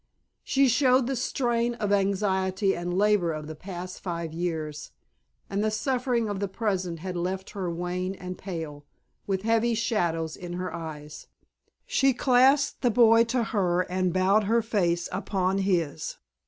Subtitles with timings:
[0.43, 4.89] She showed the strain of anxiety and labor of the past five years,
[5.47, 8.87] and the suffering of the present had left her wan and pale,
[9.27, 11.27] with heavy shadows in her eyes.
[11.85, 16.17] She clasped the boy to her and bowed her face upon his.